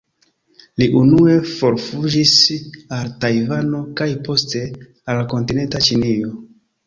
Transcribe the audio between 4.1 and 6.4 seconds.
poste al kontinenta Ĉinio.